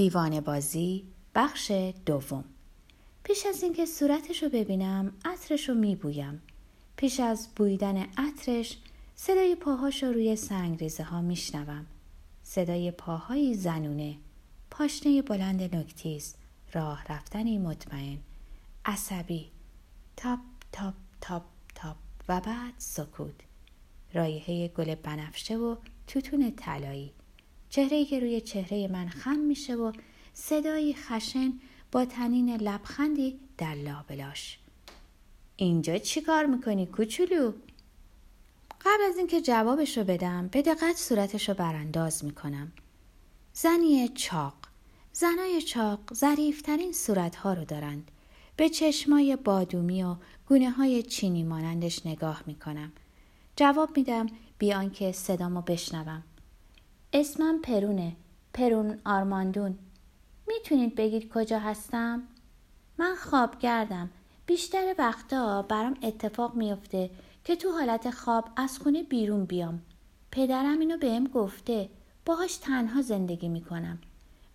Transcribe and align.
دیوان 0.00 0.40
بازی 0.40 1.04
بخش 1.34 1.72
دوم. 2.06 2.44
پیش 3.24 3.46
از 3.46 3.62
اینکه 3.62 3.86
صورتش 3.86 4.42
رو 4.42 4.48
ببینم 4.48 5.12
عطرش 5.24 5.68
رو 5.68 5.74
میبویم. 5.74 6.42
پیش 6.96 7.20
از 7.20 7.48
بوییدن 7.56 7.96
عطرش 8.16 8.78
صدای 9.14 9.54
پاهاش 9.54 10.02
رو 10.02 10.12
روی 10.12 10.36
سنگریزه 10.36 11.02
ها 11.02 11.20
میشنوم. 11.20 11.86
صدای 12.42 12.90
پاهایی 12.90 13.54
زنونه 13.54 14.16
پاشنه 14.70 15.22
بلند 15.22 15.76
نوک‌تیز 15.76 16.34
راه 16.72 17.04
رفتنی 17.08 17.58
مطمئن. 17.58 18.18
عصبی. 18.84 19.50
تاپ 20.16 20.40
تاپ 20.72 20.94
تاپ 21.20 21.44
تاپ 21.74 21.96
و 22.28 22.40
بعد 22.40 22.74
سکوت. 22.78 23.34
رایحه 24.14 24.68
گل 24.68 24.94
بنفشه 24.94 25.56
و 25.56 25.76
توتون 26.06 26.52
طلایی. 26.56 27.12
چهره 27.70 28.04
که 28.04 28.20
روی 28.20 28.40
چهره 28.40 28.88
من 28.88 29.08
خم 29.08 29.38
میشه 29.38 29.74
و 29.74 29.92
صدایی 30.32 30.94
خشن 30.94 31.52
با 31.92 32.04
تنین 32.04 32.56
لبخندی 32.56 33.40
در 33.58 33.74
لابلاش 33.74 34.58
اینجا 35.56 35.98
چی 35.98 36.20
کار 36.20 36.46
می‌کنی 36.46 36.86
کوچولو؟ 36.86 37.52
قبل 38.80 39.02
از 39.08 39.16
اینکه 39.18 39.40
جوابش 39.40 39.98
رو 39.98 40.04
بدم 40.04 40.48
به 40.48 40.62
دقت 40.62 40.96
صورتش 40.96 41.48
رو 41.48 41.54
برانداز 41.54 42.24
می‌کنم. 42.24 42.72
زنی 43.52 44.08
چاق. 44.08 44.54
زنای 45.12 45.62
چاق 45.62 46.14
ظریفترین 46.14 46.92
صورتها 46.92 47.54
رو 47.54 47.64
دارند. 47.64 48.10
به 48.56 48.68
چشمای 48.68 49.36
بادومی 49.36 50.02
و 50.02 50.16
گونه 50.48 50.70
های 50.70 51.02
چینی 51.02 51.42
مانندش 51.42 52.06
نگاه 52.06 52.42
می‌کنم. 52.46 52.92
جواب 53.56 53.96
میدم 53.96 54.26
بیان 54.58 54.90
که 54.90 55.12
صدامو 55.12 55.62
بشنوم. 55.62 56.22
اسمم 57.12 57.58
پرونه. 57.58 58.16
پرون 58.54 58.98
آرماندون. 59.04 59.78
می‌تونید 60.48 60.94
بگید 60.94 61.32
کجا 61.32 61.58
هستم؟ 61.58 62.22
من 62.98 63.14
خواب 63.14 63.58
گردم 63.58 64.10
بیشتر 64.46 64.94
وقتا 64.98 65.62
برام 65.62 65.96
اتفاق 66.02 66.54
میافته 66.54 67.10
که 67.44 67.56
تو 67.56 67.70
حالت 67.72 68.10
خواب 68.10 68.48
از 68.56 68.78
خونه 68.78 69.02
بیرون 69.02 69.44
بیام. 69.44 69.82
پدرم 70.32 70.78
اینو 70.80 70.96
بهم 70.96 71.26
گفته. 71.26 71.88
باهاش 72.26 72.56
تنها 72.56 73.02
زندگی 73.02 73.48
می‌کنم. 73.48 73.98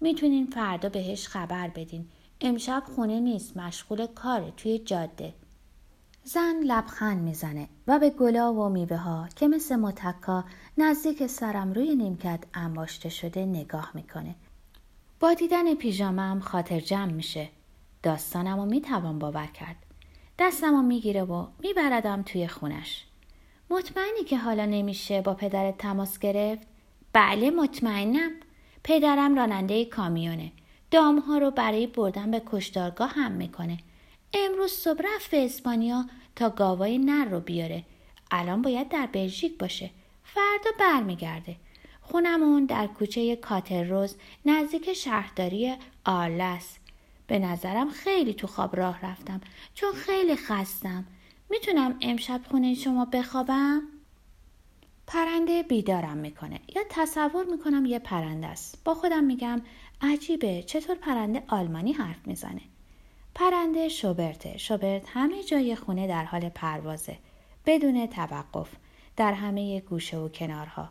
می‌تونین 0.02 0.46
فردا 0.46 0.90
بهش 0.90 1.28
خبر 1.28 1.68
بدین. 1.68 2.08
امشب 2.42 2.84
خونه 2.96 3.20
نیست. 3.20 3.58
مشغول 3.58 4.08
کاره 4.08 4.52
توی 4.58 4.80
جاده. 4.80 5.34
زن 6.28 6.60
لبخند 6.64 7.24
می‌زنه 7.24 7.68
و 7.88 8.00
به 8.00 8.10
گلا 8.10 8.54
و 8.54 8.70
میوه 8.70 8.98
ها 8.98 9.28
که 9.36 9.48
مثل 9.48 9.76
متکا 9.76 10.44
نزدیک 10.78 11.28
سرم 11.28 11.74
روی 11.74 11.96
نیمکت 11.96 12.40
انباشته 12.54 13.10
شده 13.10 13.46
نگاه 13.46 13.92
می‌کنه. 13.94 14.36
با 15.20 15.34
دیدن 15.34 15.76
پیژامم 15.76 16.40
خاطر 16.40 16.80
جمع 16.80 17.12
میشه. 17.12 17.50
داستانم 18.04 18.60
رو 18.60 18.66
می‌توان 18.66 19.20
باور 19.20 19.46
کرد. 19.46 19.76
دستم 20.40 20.76
رو 20.76 20.82
می‌گیره 20.82 21.24
و 21.24 21.48
میبردم 21.60 22.22
توی 22.22 22.48
خونش. 22.48 23.06
مطمئنی 23.70 24.24
که 24.28 24.38
حالا 24.38 24.66
نمیشه 24.66 25.22
با 25.22 25.34
پدرت 25.34 25.78
تماس 25.78 26.20
گرفت؟ 26.20 26.68
بله 27.14 27.50
مطمئنم. 27.50 28.32
پدرم 28.84 29.36
راننده 29.36 29.86
کامیونه. 29.86 30.52
دامها 30.92 31.38
رو 31.38 31.52
برای 31.52 31.88
بردن 31.88 32.32
به 32.32 32.42
کشتارگاه 32.46 33.10
هم 33.10 33.32
می‌کنه. 33.32 33.78
امروز 34.34 34.72
صبح 34.72 35.02
رفت 35.16 35.32
به 35.32 35.46
اسپانیا 35.46 36.06
تا 36.36 36.50
گاوای 36.50 36.98
نر 36.98 37.26
رو 37.26 37.40
بیاره. 37.40 37.84
الان 38.32 38.62
باید 38.62 38.90
در 38.90 39.06
بلژیک 39.06 39.58
باشه. 39.58 39.90
فردا 40.24 40.72
برمیگرده. 40.80 41.56
خونمون 42.02 42.66
در 42.66 42.88
کوچه 42.88 43.36
کاتر 43.36 43.84
روز 43.84 44.16
نزدیک 44.46 44.94
شهرداری 44.94 45.76
آرلس 46.06 46.78
به 47.28 47.40
نظرم 47.40 47.90
خیلی 47.90 48.34
تو 48.34 48.48
خواب 48.48 48.76
راه 48.76 49.06
رفتم 49.06 49.42
چون 49.74 49.94
خیلی 49.94 50.36
خستم. 50.36 51.06
می‌تونم 51.50 51.98
امشب 52.02 52.42
خونه 52.50 52.74
شما 52.74 53.06
بخوابم؟ 53.06 53.82
پرنده 55.08 55.64
بیدارم 55.64 56.18
می‌کنه. 56.18 56.60
یا 56.76 56.82
تصور 56.90 57.46
می‌کنم 57.46 57.86
یه 57.86 58.00
پرنده 58.00 58.48
است. 58.48 58.84
با 58.84 58.94
خودم 58.94 59.24
میگم 59.24 59.62
عجیبه 60.02 60.64
چطور 60.64 60.96
پرنده 60.96 61.44
آلمانی 61.48 61.94
حرف 61.94 62.28
می‌زنه؟ 62.28 62.62
پرنده 63.36 63.90
شوبرته. 63.90 64.58
شوبرت 64.58 65.04
همه 65.08 65.44
جای 65.44 65.76
خونه 65.76 66.08
در 66.08 66.26
حال 66.26 66.50
پروازه. 66.50 67.18
بدون 67.66 68.08
توقف 68.08 68.70
در 69.18 69.34
همه 69.34 69.80
گوشه 69.80 70.18
و 70.18 70.30
کنارها. 70.30 70.90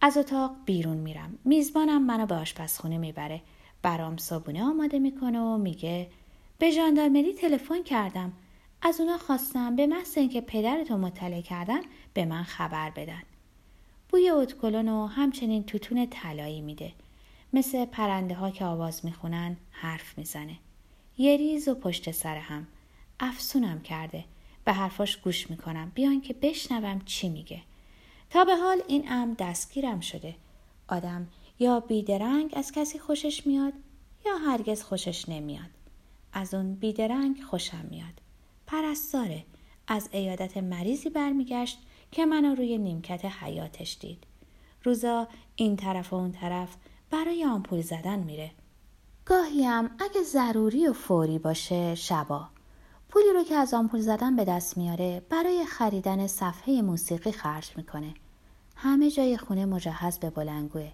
از 0.00 0.16
اتاق 0.16 0.50
بیرون 0.64 0.96
میرم. 0.96 1.38
میزبانم 1.44 2.02
منو 2.02 2.26
به 2.26 2.34
آشپزخونه 2.34 2.98
می‌بره. 2.98 3.40
برام 3.82 4.16
صابونه 4.16 4.62
آماده 4.64 4.98
می‌کنه 4.98 5.40
و 5.40 5.56
میگه 5.56 6.08
به 6.58 6.70
ژاندارمری 6.70 7.32
تلفن 7.32 7.82
کردم. 7.82 8.32
از 8.82 9.00
اونا 9.00 9.18
خواستم 9.18 9.76
به 9.76 9.86
محض 9.86 10.18
اینکه 10.18 10.40
پدرتو 10.40 10.98
مطلع 10.98 11.40
کردن 11.40 11.80
به 12.14 12.24
من 12.24 12.42
خبر 12.42 12.90
بدن. 12.90 13.22
بوی 14.08 14.30
اتکلون 14.30 14.88
و 14.88 15.06
همچنین 15.06 15.64
توتون 15.64 16.06
طلایی 16.06 16.60
میده. 16.60 16.92
مثل 17.52 17.84
پرنده 17.84 18.34
ها 18.34 18.50
که 18.50 18.64
آواز 18.64 19.04
می‌خونن 19.04 19.56
حرف 19.70 20.18
می‌زنه. 20.18 20.56
یه 21.18 21.36
ریز 21.36 21.68
و 21.68 21.74
پشت 21.74 22.10
سر 22.10 22.36
هم. 22.36 22.66
افسونم 23.20 23.82
کرده. 23.82 24.24
به 24.64 24.72
حرفاش 24.72 25.16
گوش 25.16 25.50
می‌کنم. 25.50 25.92
بیان 25.94 26.20
که 26.20 26.34
بشنوم 26.34 27.00
چی 27.04 27.28
میگه. 27.28 27.62
تا 28.30 28.44
به 28.44 28.56
حال 28.56 28.82
این 28.88 29.04
ام 29.08 29.34
دستگیرم 29.34 30.00
شده. 30.00 30.34
آدم 30.88 31.28
یا 31.58 31.80
بیدرنگ 31.80 32.52
از 32.56 32.72
کسی 32.72 32.98
خوشش 32.98 33.46
میاد 33.46 33.72
یا 34.26 34.36
هرگز 34.36 34.82
خوشش 34.82 35.28
نمیاد. 35.28 35.70
از 36.32 36.54
اون 36.54 36.74
بیدرنگ 36.74 37.42
خوشم 37.42 37.86
میاد. 37.90 38.20
پرستاره. 38.66 39.44
از 39.88 40.08
ایادت 40.12 40.56
مریضی 40.56 41.10
برمیگشت 41.10 41.78
که 42.12 42.26
منو 42.26 42.54
روی 42.54 42.78
نیمکت 42.78 43.24
حیاتش 43.24 43.98
دید. 44.00 44.24
روزا 44.84 45.28
این 45.56 45.76
طرف 45.76 46.12
و 46.12 46.16
اون 46.16 46.32
طرف 46.32 46.76
برای 47.10 47.44
آمپول 47.44 47.80
زدن 47.80 48.18
میره. 48.18 48.50
گاهی 49.28 49.64
هم 49.64 49.90
اگه 49.98 50.22
ضروری 50.22 50.88
و 50.88 50.92
فوری 50.92 51.38
باشه 51.38 51.94
شبا. 51.94 52.48
پولی 53.08 53.32
رو 53.34 53.44
که 53.44 53.54
از 53.54 53.74
آمپول 53.74 54.00
زدن 54.00 54.36
به 54.36 54.44
دست 54.44 54.76
میاره 54.76 55.22
برای 55.30 55.64
خریدن 55.66 56.26
صفحه 56.26 56.82
موسیقی 56.82 57.32
خرج 57.32 57.72
می‌کنه. 57.76 58.14
همه 58.76 59.10
جای 59.10 59.36
خونه 59.36 59.66
مجهز 59.66 60.18
به 60.18 60.30
بلنگوه. 60.30 60.92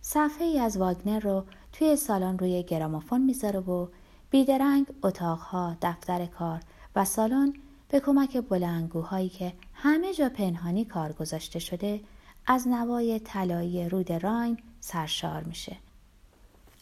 صفحه 0.00 0.46
ای 0.46 0.58
از 0.58 0.76
واگنر 0.76 1.20
رو 1.20 1.44
توی 1.72 1.96
سالن 1.96 2.38
روی 2.38 2.62
گرامافون 2.62 3.20
می‌ذاره 3.20 3.60
و 3.60 3.86
بیدرنگ 4.30 4.86
اتاقها 5.02 5.76
دفتر 5.82 6.26
کار 6.26 6.60
و 6.96 7.04
سالن 7.04 7.52
به 7.88 8.00
کمک 8.00 8.36
بلنگوهایی 8.36 9.28
که 9.28 9.52
همه 9.74 10.14
جا 10.14 10.28
پنهانی 10.28 10.84
کار 10.84 11.12
گذاشته 11.12 11.58
شده 11.58 12.00
از 12.46 12.68
نوای 12.68 13.20
طلایی 13.20 13.88
رود 13.88 14.12
راین 14.12 14.58
سرشار 14.80 15.42
میشه. 15.42 15.76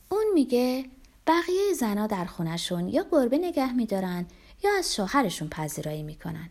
اون 0.09 0.25
میگه 0.34 0.84
بقیه 1.27 1.72
زنا 1.78 2.06
در 2.06 2.25
خونشون 2.25 2.89
یا 2.89 3.06
گربه 3.12 3.39
نگه 3.39 3.72
میدارن 3.72 4.27
یا 4.65 4.71
از 4.78 4.94
شوهرشون 4.94 5.49
پذیرایی 5.49 6.03
می‌کنن. 6.03 6.49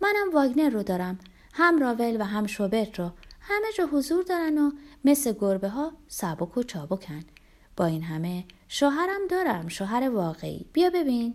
منم 0.00 0.34
واگنر 0.34 0.68
رو 0.68 0.82
دارم 0.82 1.18
هم 1.52 1.78
راول 1.78 2.20
و 2.20 2.24
هم 2.24 2.46
شوبرت 2.46 2.98
رو. 3.00 3.10
همه 3.40 3.66
جا 3.78 3.86
حضور 3.86 4.22
دارن 4.22 4.58
و 4.58 4.70
مثل 5.04 5.34
گربه 5.40 5.68
ها 5.68 5.92
سبک 6.08 6.56
و 6.56 6.62
چابکن 6.62 7.24
با 7.76 7.86
این 7.86 8.02
همه 8.02 8.44
شوهرم 8.68 9.26
دارم 9.30 9.68
شوهر 9.68 10.10
واقعی. 10.10 10.66
بیا 10.72 10.90
ببین. 10.90 11.34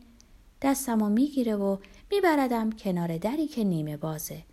دستمو 0.62 1.09
می‌گیره 1.09 1.56
و 1.56 1.78
میبردم 2.12 2.72
کنار 2.72 3.18
دری 3.18 3.47
که 3.47 3.63
نیمه 3.63 3.97
بازه. 3.97 4.44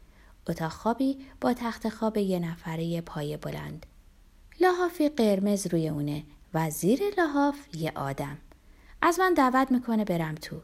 اتاق 0.48 0.72
خوابی 0.72 1.18
با 1.40 1.54
تخت 1.54 1.88
خواب 1.88 2.16
یه 2.16 2.38
نفره 2.38 3.00
پای 3.00 3.36
بلند. 3.36 3.86
لحافی 4.60 5.08
قرمز 5.08 5.66
روی 5.66 5.88
اونه. 5.88 6.22
و 6.54 6.70
زیر 6.70 7.00
لحاف 7.18 7.56
یه 7.74 7.92
آدم. 7.94 8.38
از 9.02 9.20
من 9.20 9.34
دعوت 9.34 9.72
می‌کنه 9.72 10.04
برم 10.04 10.34
تو. 10.34 10.56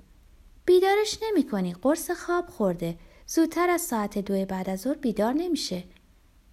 بیدارش 0.64 1.19
نمی‌کنی 1.23 1.75
قرص 1.75 2.11
خواب 2.11 2.46
خورده. 2.46 2.99
زودتر 3.26 3.70
از 3.70 3.81
ساعت 3.81 4.19
دو 4.19 4.44
بعد 4.44 4.70
از 4.70 4.81
ظهر 4.81 4.94
بیدار 4.94 5.32
نمیشه. 5.32 5.84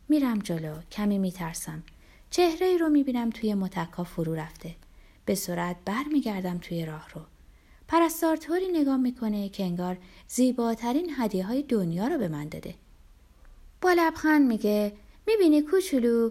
میرم 0.10 0.40
جلو 0.40 0.76
کمی 0.92 1.18
میترسم. 1.18 1.84
چهره 2.30 2.68
ای 2.68 2.78
رو 2.78 2.90
می‌بینم 2.90 3.30
توی 3.30 3.54
متکا 3.54 4.04
فرو 4.04 4.36
رفته. 4.36 4.76
به 5.26 5.36
سرعت 5.36 5.76
برمیگردم 5.86 6.58
توی 6.58 6.86
راه 6.86 7.10
رو. 7.14 7.22
پرستار 7.88 8.36
طوری 8.36 8.68
نگاه 8.68 8.98
می‌کنه 8.98 9.50
که 9.50 9.64
انگار 9.64 9.98
زیباترین 10.28 11.12
هدیه 11.18 11.46
های 11.46 11.64
دنیا 11.64 12.08
رو 12.08 12.18
به 12.18 12.28
من 12.28 12.50
داده. 12.50 12.76
با 13.82 13.94
لبخند 13.94 14.48
میگه 14.48 14.94
می‌بینی 15.28 15.62
کوچولو؟ 15.62 16.30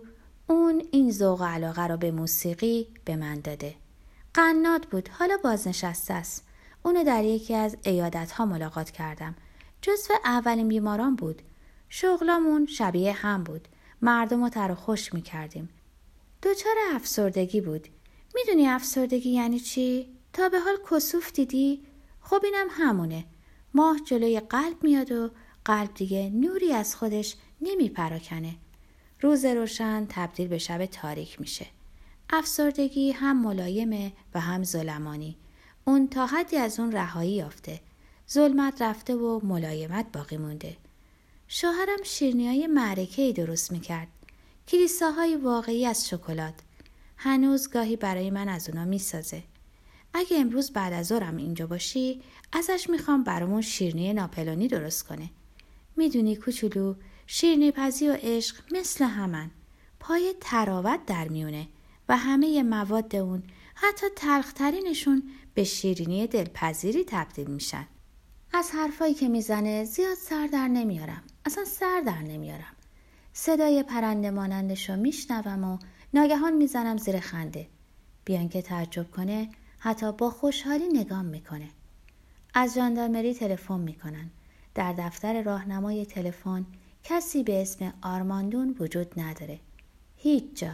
اون 0.48 0.82
این 0.90 1.10
ذوق 1.12 1.42
علاقه 1.42 1.86
را 1.86 1.96
به 1.96 2.10
موسیقی 2.10 2.88
به 3.04 3.16
من 3.16 3.40
داده. 3.40 3.74
قنات 4.34 4.86
بود 4.86 5.08
حالا 5.08 5.36
بازنشسته 5.44 6.14
است. 6.14 6.46
اونو 6.82 7.04
در 7.04 7.24
یکی 7.24 7.54
از 7.54 7.76
ایادت 7.84 8.32
ها 8.32 8.46
ملاقات 8.46 8.90
کردم. 8.90 9.34
جزو 9.82 10.14
اولین 10.24 10.68
بیماران 10.68 11.16
بود. 11.16 11.42
شغلامون 11.88 12.66
شبیه 12.66 13.12
هم 13.12 13.44
بود. 13.44 13.68
مردم 14.02 14.42
رو 14.42 14.48
تر 14.48 14.74
خوش 14.74 15.14
می 15.14 15.22
کردیم. 15.22 15.68
دوچار 16.42 16.74
افسردگی 16.94 17.60
بود. 17.60 17.88
می‌دونی 18.34 18.68
افسردگی 18.68 19.30
یعنی 19.30 19.60
چی؟ 19.60 20.08
تا 20.32 20.48
به 20.48 20.60
حال 20.60 20.76
کسوف 20.90 21.32
دیدی؟ 21.32 21.82
خب 22.20 22.40
اینم 22.44 22.66
همونه 22.70 23.24
ماه 23.74 24.00
جلوی 24.06 24.40
قلب 24.40 24.82
میاد 24.82 25.12
و 25.12 25.30
قلب 25.64 25.94
دیگه 25.94 26.30
نوری 26.34 26.72
از 26.72 26.96
خودش 26.96 27.36
نمیپراکنه 27.60 28.54
روز 29.20 29.44
روشن 29.44 30.06
تبدیل 30.08 30.48
به 30.48 30.58
شب 30.58 30.86
تاریک 30.86 31.40
میشه. 31.40 31.66
افسردگی 32.30 33.10
هم 33.12 33.42
ملایمه 33.42 34.12
و 34.34 34.40
هم 34.40 34.64
ظلمانی. 34.64 35.36
اون 35.84 36.08
تا 36.08 36.26
حدی 36.26 36.56
از 36.56 36.80
اون 36.80 36.92
رهایی 36.92 37.32
یافته. 37.32 37.80
ظلمت 38.30 38.82
رفته 38.82 39.14
و 39.14 39.46
ملایمت 39.46 40.06
باقی 40.12 40.36
مونده. 40.36 40.76
شوهرم 41.48 42.02
شیرنی 42.02 42.46
های 42.46 42.66
معرکه 42.66 43.22
ای 43.22 43.32
درست 43.32 43.72
می‌کرد. 43.72 44.08
کلیساهای 44.68 45.36
واقعی 45.36 45.86
از 45.86 46.08
شکلات. 46.08 46.54
هنوز 47.16 47.70
گاهی 47.70 47.96
برای 47.96 48.30
من 48.30 48.48
از 48.48 48.68
اونا 48.68 48.84
می‌سازه. 48.84 49.42
اگه 50.14 50.38
امروز 50.38 50.70
بعد 50.70 50.92
از 50.92 51.06
ظهرم 51.06 51.36
اینجا 51.36 51.66
باشی 51.66 52.20
ازش 52.52 52.90
می‌خوام 52.90 53.24
برامون 53.24 53.62
شیرنی 53.62 54.12
ناپلونی 54.12 54.68
درست 54.68 55.02
کنه. 55.06 55.30
می‌دونی 55.96 56.36
کوچولو 56.36 56.94
شیرنی 57.30 57.70
پزی 57.70 58.08
و 58.08 58.16
عشق 58.22 58.56
مثل 58.70 59.04
همن 59.04 59.50
پای 60.00 60.34
تراوت 60.40 61.06
در 61.06 61.28
میونه 61.28 61.68
و 62.08 62.16
همه 62.16 62.62
مواد 62.62 63.16
اون 63.16 63.42
حتی 63.74 64.06
تلخترینشون 64.16 65.22
به 65.54 65.64
شیرینی 65.64 66.26
دلپذیری 66.26 67.04
تبدیل 67.04 67.46
میشن. 67.50 67.86
از 68.52 68.70
حرفایی 68.70 69.14
که 69.14 69.28
می‌زنه 69.28 69.84
زیاد 69.84 70.14
سر 70.14 70.46
در 70.46 70.68
نمیارم. 70.68 71.22
اصلا 71.44 71.64
سر 71.64 72.02
در 72.06 72.22
نمیارم. 72.22 72.76
صدای 73.32 73.82
پرنده 73.82 74.30
مانندش 74.30 74.90
رو 74.90 74.96
میشنوم 74.96 75.64
و 75.64 75.78
ناگهان 76.14 76.52
می‌زنم 76.52 76.96
زیر 76.96 77.20
خنده. 77.20 77.66
بیان 78.24 78.48
که 78.48 78.62
تعجب 78.62 79.10
کنه 79.10 79.48
حتی 79.78 80.12
با 80.12 80.30
خوشحالی 80.30 80.88
نگام 80.88 81.24
می‌کنه. 81.24 81.68
از 82.54 82.74
ژاندارمری 82.74 83.34
تلفن 83.34 83.80
می‌کنن. 83.80 84.30
در 84.74 84.92
دفتر 84.92 85.42
راهنمای 85.42 86.06
تلفن 86.06 86.66
کسی 87.10 87.42
به 87.42 87.62
اسم 87.62 87.92
آرماندون 88.02 88.76
وجود 88.80 89.20
نداره. 89.20 89.60
هیچ 90.16 90.44
جا 90.54 90.70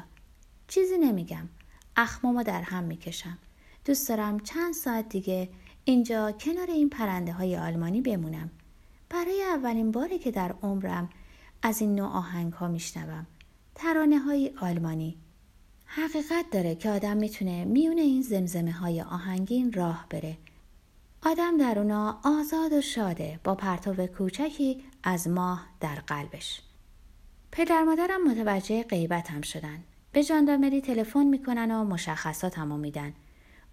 چیزی 0.69 0.99
نمیگم. 0.99 1.49
اخمامو 1.97 2.43
در 2.43 2.63
هم 2.63 2.85
می‌کشم. 2.85 3.39
دوست 3.85 4.09
دارم 4.09 4.41
چند 4.41 4.75
ساعت 4.75 5.09
دیگه 5.09 5.49
اینجا 5.85 6.33
کنار 6.33 6.71
این 6.71 6.91
پرنده 6.91 7.33
های 7.33 7.57
آلمانی 7.57 8.01
بمونم. 8.01 8.51
برای 9.11 9.43
اولین 9.43 9.91
باری 9.91 10.19
که 10.19 10.31
در 10.31 10.55
عمرم 10.63 11.11
از 11.63 11.81
این 11.81 11.95
نوع 11.95 12.09
آهنگ 12.09 12.53
ها 12.53 12.69
میشنوم. 12.69 13.27
ترانه 13.75 14.19
های 14.19 14.51
آلمانی. 14.61 15.17
حقیقت 15.85 16.51
داره 16.53 16.75
که 16.75 16.91
آدم 16.91 17.17
می‌تونه 17.17 17.65
میون 17.65 17.99
این 17.99 18.23
زمزمه 18.23 18.73
های 18.73 19.03
آهنگین 19.03 19.73
راه 19.73 20.07
بره. 20.11 20.39
آدم 21.27 21.57
در 21.59 21.79
اونا 21.79 22.21
آزاد 22.25 22.73
و 22.73 22.81
شاده 22.81 23.41
با 23.45 23.55
پرتو 23.55 24.07
کوچکی 24.07 24.85
از 25.03 25.29
ماه 25.29 25.67
در 25.81 25.95
قلبش. 25.95 26.63
پدر 27.53 27.83
مادرم 27.83 28.31
متوجه 28.31 28.83
غیبتم 28.83 29.41
شدن. 29.41 29.83
به 30.13 30.23
ژاندارمری 30.23 30.81
تلفن 30.81 31.27
می‌کنن 31.27 31.71
و 31.71 31.85
مشخصاتمو 31.85 32.79
میدن. 32.79 33.13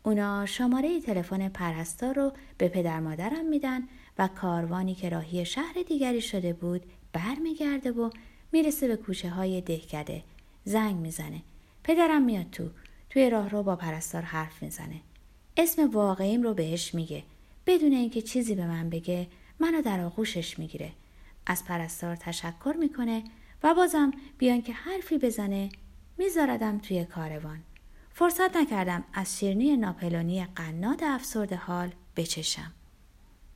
اونا 0.04 0.46
شماره 0.46 1.02
تلفن 1.02 1.50
پرستار 1.50 2.16
رو 2.16 2.32
به 2.58 2.68
پدر 2.68 3.00
مادرم 3.00 3.46
میدن 3.46 3.88
و 4.18 4.28
کاروانی 4.28 4.96
که 4.96 5.10
راهی 5.10 5.46
شهر 5.46 5.76
دیگری 5.88 6.22
شده 6.22 6.54
بود 6.54 6.82
برمیگرده 7.14 7.92
و 7.92 8.10
می‌رسه 8.52 8.88
به 8.88 8.96
کوچه 8.96 9.30
های 9.30 9.62
دهکده. 9.62 10.24
زنگ 10.64 10.96
می‌زنه. 10.96 11.42
پدرم 11.84 12.22
میاد 12.22 12.50
تو. 12.52 12.70
توی 13.10 13.30
راه 13.30 13.50
رو 13.50 13.64
با 13.64 13.76
پرستار 13.76 14.22
حرف 14.22 14.64
می‌زنه. 14.64 15.02
اسم 15.58 15.90
واقعیم 15.90 16.44
رو 16.44 16.54
بهش 16.54 16.94
میگه. 16.94 17.24
بدون 17.66 17.92
اینکه 17.92 18.22
چیزی 18.22 18.56
به 18.56 18.68
من 18.68 18.90
بگه 18.90 19.28
منو 19.60 19.82
در 19.82 20.00
آغوشش 20.00 20.60
می‌گیره. 20.60 20.92
از 21.46 21.66
پرستار 21.66 22.16
تشکر 22.16 22.76
می‌کنه 22.80 23.24
و 23.64 23.74
بازم 23.74 24.12
بیان 24.38 24.62
که 24.62 24.74
حرفی 24.74 25.18
بزنه 25.18 25.70
میذاردم 26.18 26.78
توی 26.78 27.06
کاروان. 27.06 27.60
فرصت 28.14 28.58
نکردم 28.58 29.04
از 29.14 29.40
شیرنی 29.40 29.78
ناپلونی 29.78 30.46
قنات 30.46 31.04
افسرده 31.04 31.56
حال 31.56 31.92
بچشم. 32.16 32.72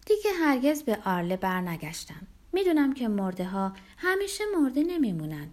دیگه 0.06 0.32
هرگز 0.42 0.84
به 0.84 0.98
آرله 1.06 1.38
برنگشتم. 1.38 2.28
می‌دونم 2.54 2.94
که 2.94 3.08
مرده 3.08 3.46
ها 3.46 3.74
همیشه 3.98 4.44
مرده 4.60 4.84
نمیمونن. 4.84 5.48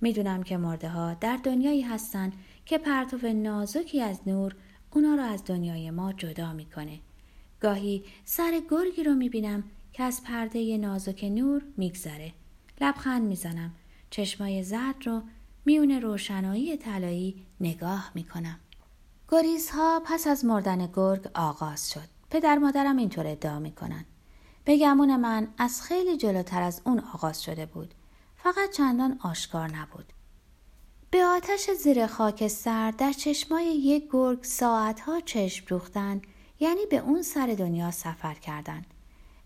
می‌دونم 0.00 0.42
که 0.42 0.56
مرده 0.56 0.88
ها 0.88 1.14
در 1.14 1.36
دنیایی 1.36 1.82
هستن 1.82 2.32
که 2.66 2.78
پرتو 2.78 3.32
نازکی 3.32 4.00
از 4.00 4.20
نور 4.26 4.56
اونا 4.90 5.14
رو 5.14 5.22
از 5.22 5.44
دنیای 5.44 5.90
ما 5.90 6.12
جدا 6.12 6.52
می‌کنه. 6.52 6.98
گاهی 7.62 8.04
سر 8.24 8.62
گرگی 8.70 9.02
رو 9.02 9.14
می‌بینم 9.14 9.64
که 9.92 10.02
از 10.02 10.22
پرده 10.24 10.76
نازک 10.78 11.24
نور 11.24 11.62
میگذره. 11.76 12.32
لبخند 12.80 13.22
می‌زنم. 13.22 13.74
چشمای 14.10 14.62
زرد 14.62 15.06
رو 15.06 15.22
میون 15.64 15.90
روشنایی 15.90 16.76
طلایی 16.76 17.46
نگاه 17.60 18.10
می‌کنم. 18.14 18.58
گریزها 19.28 20.02
پس 20.06 20.26
از 20.26 20.44
مردن 20.44 20.86
گرگ 20.86 21.28
آغاز 21.34 21.90
شد. 21.90 22.08
پدر 22.30 22.58
مادرم 22.58 22.96
اینطور 22.96 23.26
ادعا 23.26 23.58
می‌کنن. 23.58 24.04
به 24.64 24.78
گمون 24.78 25.16
من 25.16 25.48
از 25.58 25.82
خیلی 25.82 26.16
جلوتر 26.16 26.62
از 26.62 26.82
اون 26.84 26.98
آغاز 27.14 27.42
شده 27.42 27.66
بود. 27.66 27.94
فقط 28.36 28.70
چندان 28.70 29.18
آشکار 29.22 29.76
نبود. 29.76 30.12
به 31.10 31.24
آتش 31.24 31.70
زیر 31.70 32.06
خاکستر 32.06 32.90
در 32.90 33.12
چشمای 33.12 33.64
یک 33.64 34.08
گرگ 34.12 34.42
ساعتها 34.42 35.20
چشم 35.20 35.66
دوختن 35.68 36.22
یعنی 36.62 36.86
به 36.86 36.96
اون 36.96 37.22
سر 37.22 37.46
دنیا 37.46 37.90
سفر 37.90 38.34
کردن. 38.34 38.84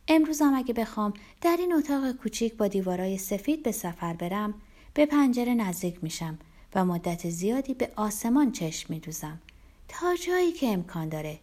امروزم 0.08 0.54
اگه 0.54 0.74
بخوام 0.74 1.14
در 1.40 1.56
این 1.58 1.72
اتاق 1.72 2.12
کوچیک 2.12 2.56
با 2.56 2.68
دیوارای 2.68 3.18
سفید 3.18 3.62
به 3.62 3.72
سفر 3.72 4.12
برم 4.12 4.54
به 4.94 5.06
پنجره 5.06 5.54
نزدیک 5.54 6.04
میشم 6.04 6.38
و 6.74 6.84
مدت 6.84 7.30
زیادی 7.30 7.74
به 7.74 7.90
آسمان 7.96 8.52
چشم 8.52 8.94
میدوزم. 8.94 9.40
تا 9.88 10.16
جایی 10.26 10.52
که 10.52 10.66
امکان 10.68 11.08
داره. 11.08 11.38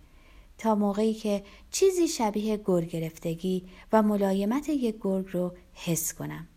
تا 0.58 0.75
موقعی 0.75 1.14
که 1.14 1.44
چیزی 1.72 2.08
شبیه 2.08 2.62
گرگ 2.66 2.90
گرفتگی 2.90 3.64
و 3.94 4.02
ملایمت 4.02 4.70
یک 4.70 4.96
گرگ 5.02 5.25
رو 5.31 5.54
حس 5.74 6.14
کنم. 6.14 6.48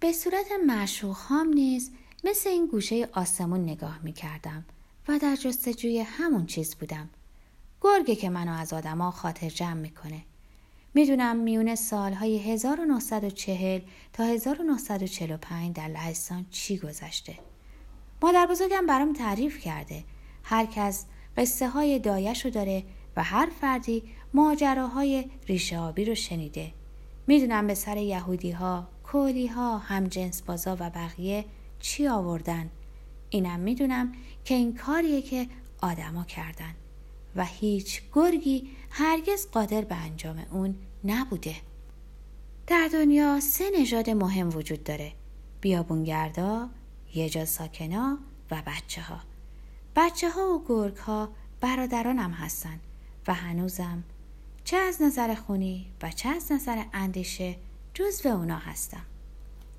به 0.00 0.12
صورت 0.12 0.46
معشوق 0.66 1.16
هم 1.28 1.48
نیز 1.48 1.90
مثل 2.24 2.50
این 2.50 2.66
گوشه 2.66 3.08
آسمون 3.12 3.60
نگاه 3.60 3.98
می 4.02 4.12
کردم 4.12 4.64
و 5.08 5.18
در 5.18 5.36
جستجوی 5.36 5.98
همون 6.00 6.46
چیز 6.46 6.74
بودم. 6.74 7.10
گرگه 7.82 8.14
که 8.14 8.30
منو 8.30 8.52
از 8.52 8.72
آدما 8.72 9.10
خاطر 9.10 9.48
جمع 9.48 9.80
می‌کنه. 9.80 10.22
می‌دونم 10.94 11.36
میون 11.36 11.74
سالهای 11.74 12.38
1940 12.38 13.80
تا 14.12 14.24
1945 14.24 15.76
در 15.76 15.88
لهستان 15.88 16.46
چی 16.50 16.78
گذشته. 16.78 17.38
مادر 18.22 18.46
بزرگم 18.46 18.86
برام 18.86 19.12
تعریف 19.12 19.58
کرده. 19.58 20.04
هر 20.44 20.66
کس 20.66 21.06
قصه 21.36 21.68
های 21.68 21.98
دایش 21.98 22.44
رو 22.44 22.50
داره 22.50 22.84
و 23.16 23.22
هر 23.22 23.48
فردی 23.60 24.02
ماجراهای 24.34 25.24
ریشه 25.46 25.78
آبی 25.78 26.04
رو 26.04 26.14
شنیده. 26.14 26.72
می‌دونم 27.26 27.66
به 27.66 27.74
سر 27.74 27.96
یهودی 27.96 28.50
ها، 28.50 28.88
کولی 29.04 29.46
ها، 29.46 29.78
هم 29.78 30.06
جنس 30.06 30.42
بازا 30.42 30.76
و 30.80 30.90
بقیه 30.90 31.44
چی 31.80 32.08
آوردن. 32.08 32.70
اینم 33.30 33.60
می‌دونم 33.60 34.12
که 34.44 34.54
این 34.54 34.74
کاریه 34.74 35.22
که 35.22 35.46
آدما 35.82 36.24
کردن. 36.24 36.74
و 37.36 37.44
هیچ 37.44 38.02
گرگی 38.12 38.70
هرگز 38.90 39.46
قادر 39.50 39.80
به 39.80 39.94
انجام 39.94 40.46
اون 40.50 40.74
نبوده. 41.04 41.56
در 42.66 42.88
دنیا 42.92 43.40
سه 43.40 43.64
نژاد 43.80 44.10
مهم 44.10 44.56
وجود 44.56 44.84
داره. 44.84 45.12
بیابونگردا 45.60 46.68
یه 47.14 47.44
ساکنا 47.44 48.18
و 48.50 48.62
بچه 48.66 49.02
ها 49.02 49.20
بچه 49.96 50.30
ها 50.30 50.54
و 50.54 50.64
گرگ 50.68 50.96
ها 50.96 51.28
برادرانم 51.60 52.30
هستن 52.30 52.80
و 53.28 53.34
هنوزم 53.34 54.04
چه 54.64 54.76
از 54.76 55.02
نظر 55.02 55.34
خونی 55.34 55.86
و 56.02 56.10
چه 56.10 56.28
از 56.28 56.52
نظر 56.52 56.84
اندیشه 56.92 57.56
جز 57.94 58.22
به 58.22 58.28
اونا 58.28 58.56
هستم. 58.56 59.02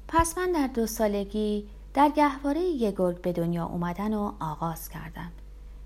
پس 0.08 0.38
من 0.38 0.52
در 0.52 0.68
دو 0.68 0.88
سالگی 0.88 1.68
در 1.94 2.10
گهواره 2.10 2.62
یه 2.62 2.92
گرگ 2.92 3.22
به 3.22 3.34
دنیا 3.34 3.66
اومدن 3.66 4.14
و 4.14 4.32
آغاز 4.40 4.90
کردم. 4.90 5.32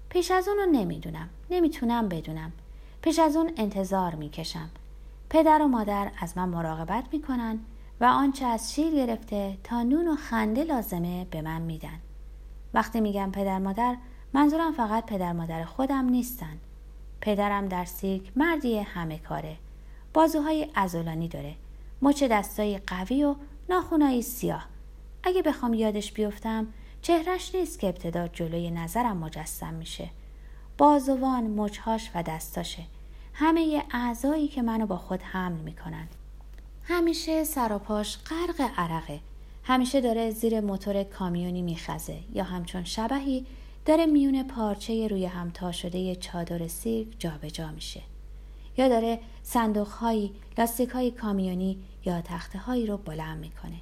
پیش 0.10 0.32
از 0.32 0.48
اون 0.48 0.58
رو 0.58 0.66
نمی‌دونم 0.66 1.30
نمی‌تونم 1.50 2.10
بدونم. 2.10 2.52
پیش 3.02 3.20
از 3.20 3.36
اون 3.36 3.52
انتظار 3.58 4.16
می‌کشم. 4.16 4.70
پدر 5.30 5.62
و 5.62 5.68
مادر 5.68 6.12
از 6.22 6.38
من 6.38 6.50
مراقبت 6.50 7.04
می‌کنن 7.12 7.60
و 8.02 8.06
آنچه 8.06 8.46
از 8.46 8.74
شیر 8.74 8.94
گرفته 8.94 9.58
تا 9.64 9.84
نون 9.84 10.08
و 10.08 10.16
خنده 10.16 10.64
لازمه 10.64 11.26
به 11.32 11.42
من 11.42 11.62
میدن. 11.62 12.00
وقتی 12.74 13.02
میگم 13.02 13.32
پدر 13.32 13.60
مادر 13.60 13.98
منظورم 14.34 14.72
فقط 14.72 15.06
پدر 15.06 15.34
مادر 15.34 15.64
خودم 15.64 16.10
نیستن. 16.10 16.58
پدرم 17.22 17.68
در 17.68 17.86
سیرک 17.86 18.32
مردی 18.36 18.80
همه 18.80 19.18
کاره. 19.18 19.58
بازوهای 20.14 20.68
ازولانی 20.76 21.28
داره. 21.28 21.56
مچ 22.02 22.24
دستای 22.24 22.78
قوی 22.78 23.24
و 23.24 23.36
ناخونایی 23.70 24.22
سیاه. 24.22 24.68
اگه 25.24 25.42
بخوام 25.42 25.74
یادش 25.74 26.12
بیفتم 26.12 26.68
چهرش 27.08 27.56
نیست 27.56 27.80
که 27.80 27.88
ابتدا 27.88 28.28
جلوی 28.28 28.72
نظرم 28.72 29.18
مجسم 29.18 29.74
میشه. 29.74 30.10
بازوان 30.78 31.44
مچهاش 31.44 32.12
و 32.16 32.24
دستاشه. 32.24 32.84
همه 33.34 33.84
اعضایی 33.92 34.48
که 34.48 34.62
منو 34.62 34.86
با 34.86 34.98
خود 34.98 35.22
حمل 35.22 35.60
می‌کنن. 35.60 36.08
همیشه 36.84 37.44
سر 37.44 37.74
و 37.74 37.80
پاش 37.80 38.18
غرق 38.18 38.72
عرقه. 38.78 39.20
همیشه 39.64 40.02
داره 40.02 40.32
زیر 40.32 40.62
موتور 40.62 41.04
کامیونی 41.04 41.62
میخزه. 41.62 42.20
یا 42.34 42.44
همچون 42.44 42.84
شبهی 42.84 43.46
داره 43.86 44.06
میون 44.06 44.44
پارچه 44.44 45.08
روی 45.08 45.26
همتا 45.26 45.72
شده 45.72 46.16
چادر 46.16 46.68
سیرک 46.68 47.08
جابجا 47.20 47.50
جا 47.50 47.72
میشه. 47.72 48.02
یا 48.78 48.88
داره 48.88 49.20
صندوق 49.44 49.88
هایی 49.88 50.34
لاستیک 50.58 50.90
های 50.90 51.12
کامیونی 51.12 51.78
یا 52.06 52.22
تخته 52.22 52.60
هایی 52.60 52.86
رو 52.86 52.98
بلند 52.98 53.40
می‌کنه. 53.40 53.78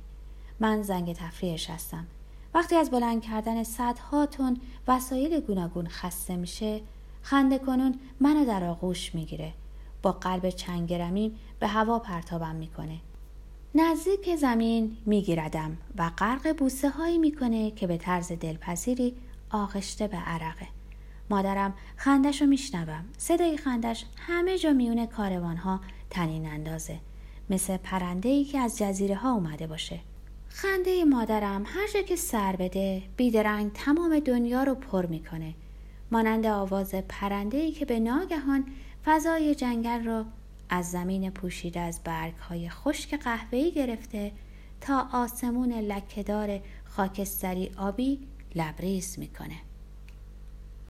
من 0.59 0.81
زنگ 0.81 1.13
تفریحش 1.13 1.69
هستم. 1.69 2.07
وقتی 2.55 2.75
از 2.75 2.91
بلند 2.91 3.21
کردن 3.21 3.63
صدها 3.63 4.25
تن 4.25 4.57
وسایل 4.87 5.39
گوناگون 5.39 5.87
خسته 5.87 6.35
میشه 6.35 6.81
خنده 7.21 7.57
کنون 7.57 7.99
منو 8.19 8.45
در 8.45 8.63
آغوش 8.63 9.15
می‌گیره. 9.15 9.53
با 10.01 10.11
قلب 10.11 10.49
چنگرمیم 10.49 11.35
به 11.59 11.67
هوا 11.67 11.99
پرتابم 11.99 12.55
می‌کنه. 12.55 12.97
نزدیک 13.75 14.35
زمین 14.35 14.97
میگیردم 15.05 15.77
و 15.97 16.11
غرق 16.17 16.57
بوسه 16.57 16.89
هایی 16.89 17.17
می‌کنه 17.17 17.71
که 17.71 17.87
به 17.87 17.97
طرز 17.97 18.31
دلپذیری 18.31 19.15
آغشته 19.49 20.07
به 20.07 20.17
عرقه. 20.17 20.67
مادرم 21.29 21.73
خندش 21.95 22.41
رو 22.41 22.47
میشنوم. 22.47 23.05
صدای 23.17 23.57
خندش 23.57 24.05
همه 24.17 24.57
جا 24.57 24.73
میون 24.73 25.05
کاروان 25.05 25.57
ها 25.57 25.79
تنین 26.09 26.45
اندازه. 26.45 26.99
مثل 27.49 27.77
پرنده 27.77 28.29
ای 28.29 28.43
که 28.43 28.59
از 28.59 28.77
جزیره 28.77 29.15
ها 29.15 29.31
اومده 29.31 29.67
باشه. 29.67 29.99
خنده 30.57 31.05
مادرم 31.05 31.63
هر 31.65 31.87
جا 31.93 32.01
که 32.01 32.15
سر 32.15 32.55
بده 32.55 33.01
بیدرنگ 33.17 33.71
تمام 33.73 34.19
دنیا 34.19 34.63
رو 34.63 34.75
پر 34.75 35.05
می‌کنه. 35.05 35.53
مانند 36.11 36.45
آواز 36.45 36.95
پرنده 36.95 37.57
ای 37.57 37.71
که 37.71 37.85
به 37.85 37.99
ناگهان 37.99 38.65
فضای 39.05 39.55
جنگل 39.55 40.03
را 40.03 40.25
از 40.69 40.91
زمین 40.91 41.29
پوشیده 41.29 41.79
از 41.79 42.01
برگ 42.03 42.33
های 42.33 42.69
خشک 42.69 43.19
قهوه‌ای 43.19 43.71
گرفته 43.71 44.31
تا 44.81 45.07
آسمون 45.13 45.73
لکهدار 45.73 46.59
خاکستری 46.85 47.71
آبی 47.77 48.19
لبریز 48.55 49.19
می‌کنه. 49.19 49.55